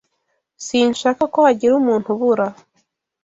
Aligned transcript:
Sinshaka 0.65 1.23
ko 1.33 1.39
hagira 1.47 1.73
umuntu 1.81 2.07
ubura. 2.15 2.47